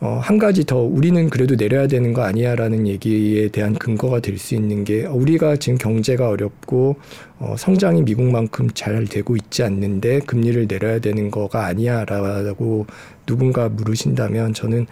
어, 0.00 0.20
한 0.22 0.38
가지 0.38 0.64
더 0.64 0.78
우리는 0.78 1.28
그래도 1.28 1.56
내려야 1.56 1.88
되는 1.88 2.12
거 2.12 2.22
아니야라는 2.22 2.86
얘기에 2.86 3.48
대한 3.48 3.74
근거가 3.74 4.20
될 4.20 4.38
수 4.38 4.54
있는 4.54 4.84
게 4.84 5.04
우리가 5.04 5.56
지금 5.56 5.76
경제가 5.76 6.28
어렵고 6.28 6.94
어, 7.40 7.56
성장이 7.58 8.02
미국만큼 8.02 8.68
잘 8.74 9.04
되고 9.06 9.34
있지 9.34 9.64
않는데 9.64 10.20
금리를 10.20 10.68
내려야 10.68 11.00
되는 11.00 11.32
거가 11.32 11.66
아니야라고 11.66 12.86
누군가 13.26 13.68
물으신다면 13.68 14.54
저는 14.54 14.86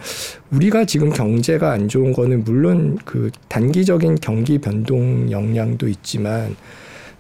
우리가 0.51 0.85
지금 0.85 1.11
경제가 1.11 1.71
안 1.71 1.87
좋은 1.87 2.12
거는 2.12 2.42
물론 2.42 2.99
그 3.05 3.31
단기적인 3.49 4.16
경기 4.16 4.59
변동 4.59 5.31
영향도 5.31 5.87
있지만 5.87 6.57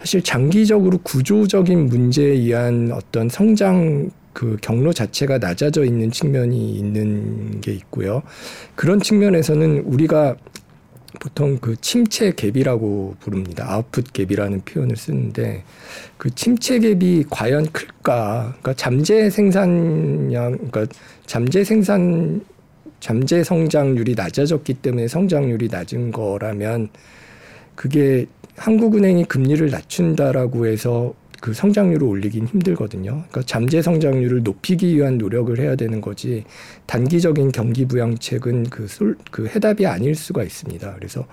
사실 0.00 0.22
장기적으로 0.22 0.98
구조적인 0.98 1.86
문제에 1.86 2.26
의한 2.26 2.90
어떤 2.92 3.28
성장 3.28 4.10
그 4.36 4.58
경로 4.60 4.92
자체가 4.92 5.38
낮아져 5.38 5.86
있는 5.86 6.10
측면이 6.10 6.72
있는 6.72 7.62
게 7.62 7.72
있고요. 7.72 8.22
그런 8.74 9.00
측면에서는 9.00 9.84
우리가 9.86 10.36
보통 11.18 11.56
그 11.58 11.74
침체 11.80 12.32
갭이라고 12.32 13.18
부릅니다. 13.18 13.64
아웃풋 13.66 14.12
갭이라는 14.12 14.66
표현을 14.66 14.94
쓰는데 14.94 15.64
그 16.18 16.28
침체 16.34 16.78
갭이 16.78 17.28
과연 17.30 17.72
클까? 17.72 18.48
그러니까 18.60 18.74
잠재 18.74 19.30
생산량, 19.30 20.58
그러니까 20.70 20.86
잠재 21.24 21.64
생산, 21.64 22.44
잠재 23.00 23.42
성장률이 23.42 24.16
낮아졌기 24.16 24.74
때문에 24.74 25.08
성장률이 25.08 25.68
낮은 25.68 26.10
거라면 26.10 26.90
그게 27.74 28.26
한국은행이 28.58 29.24
금리를 29.24 29.70
낮춘다라고 29.70 30.66
해서 30.66 31.14
그 31.46 31.54
성장률을 31.54 32.02
올리긴 32.02 32.48
힘들거든요. 32.48 33.12
그러니까 33.12 33.42
잠재 33.42 33.80
성장률을 33.80 34.42
높이기 34.42 34.96
위한 34.96 35.16
노력을 35.16 35.56
해야 35.60 35.76
되는 35.76 36.00
거지 36.00 36.42
단기적인 36.86 37.52
경기 37.52 37.86
부양책은 37.86 38.64
그, 38.64 38.88
솔, 38.88 39.16
그 39.30 39.46
해답이 39.46 39.86
아닐 39.86 40.16
수가 40.16 40.42
있습니다. 40.42 40.94
그래서 40.96 41.24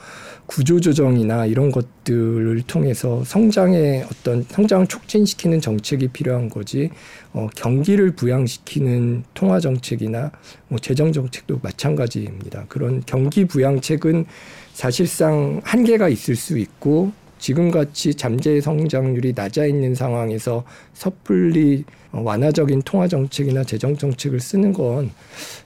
구조 0.45 0.79
조정이나 0.79 1.47
이런 1.47 1.71
것들을 1.71 2.61
통해서 2.67 3.23
성장의 3.23 4.03
어떤 4.03 4.43
성장을 4.43 4.85
촉진시키는 4.85 5.61
정책이 5.61 6.09
필요한 6.09 6.47
거지 6.47 6.91
어, 7.31 7.47
경기를 7.55 8.11
부양시키는 8.11 9.23
통화 9.33 9.59
정책이나 9.59 10.31
뭐 10.67 10.77
재정 10.77 11.11
정책도 11.11 11.59
마찬가지입니다. 11.63 12.65
그런 12.69 13.01
경기 13.07 13.45
부양책은 13.45 14.25
사실상 14.73 15.59
한계가 15.63 16.07
있을 16.07 16.35
수 16.35 16.59
있고 16.59 17.13
지금 17.43 17.71
같이 17.71 18.15
잠재 18.15 18.61
성장률이 18.61 19.33
낮아 19.35 19.65
있는 19.65 19.95
상황에서 19.95 20.63
섣불리 20.93 21.83
어, 21.83 22.02
완화적인 22.13 22.83
통화 22.83 23.07
정책이나 23.07 23.63
재정 23.63 23.97
정책을 23.97 24.39
쓰는 24.39 24.71
건 24.71 25.09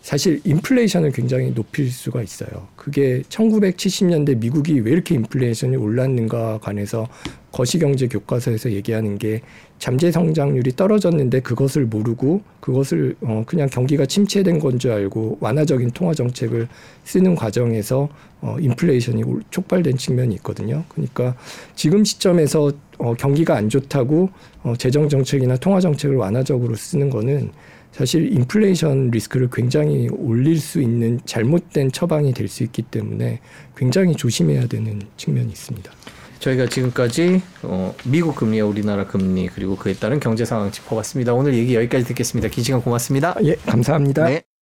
사실 0.01 0.39
인플레이션을 0.45 1.11
굉장히 1.11 1.53
높일 1.53 1.91
수가 1.91 2.21
있어요. 2.23 2.67
그게 2.77 3.21
1970년대 3.29 4.37
미국이 4.37 4.79
왜 4.79 4.91
이렇게 4.91 5.15
인플레이션이 5.15 5.75
올랐는가 5.75 6.59
관해서 6.59 7.07
거시경제 7.51 8.07
교과서에서 8.07 8.71
얘기하는 8.71 9.17
게 9.17 9.41
잠재 9.79 10.11
성장률이 10.11 10.75
떨어졌는데 10.75 11.41
그것을 11.41 11.85
모르고 11.85 12.41
그것을 12.59 13.15
어 13.21 13.43
그냥 13.45 13.67
경기가 13.69 14.05
침체된 14.05 14.59
건 14.59 14.77
줄 14.79 14.91
알고 14.91 15.37
완화적인 15.41 15.91
통화 15.91 16.13
정책을 16.13 16.67
쓰는 17.03 17.35
과정에서 17.35 18.09
어 18.41 18.57
인플레이션이 18.59 19.23
올- 19.23 19.41
촉발된 19.49 19.97
측면이 19.97 20.35
있거든요. 20.35 20.83
그러니까 20.89 21.35
지금 21.75 22.05
시점에서 22.05 22.71
어 22.97 23.13
경기가 23.13 23.55
안 23.55 23.69
좋다고 23.69 24.29
어 24.63 24.73
재정 24.77 25.07
정책이나 25.09 25.57
통화 25.57 25.79
정책을 25.79 26.15
완화적으로 26.15 26.75
쓰는 26.75 27.09
거는 27.09 27.51
사실 27.91 28.31
인플레이션 28.33 29.09
리스크를 29.11 29.49
굉장히 29.51 30.07
올릴 30.09 30.59
수 30.59 30.81
있는 30.81 31.19
잘못된 31.25 31.91
처방이 31.91 32.33
될 32.33 32.47
수 32.47 32.63
있기 32.63 32.81
때문에 32.83 33.39
굉장히 33.75 34.15
조심해야 34.15 34.67
되는 34.67 35.01
측면이 35.17 35.49
있습니다. 35.49 35.91
저희가 36.39 36.67
지금까지 36.67 37.41
어, 37.63 37.95
미국 38.05 38.35
금리와 38.35 38.67
우리나라 38.67 39.05
금리 39.07 39.47
그리고 39.47 39.75
그에 39.75 39.93
따른 39.93 40.19
경제 40.19 40.45
상황 40.45 40.71
짚어봤습니다. 40.71 41.33
오늘 41.33 41.55
얘기 41.55 41.75
여기까지 41.75 42.05
듣겠습니다. 42.05 42.49
긴 42.49 42.63
시간 42.63 42.81
고맙습니다. 42.81 43.35
예, 43.43 43.55
감사합니다. 43.65 44.25
네. 44.25 44.56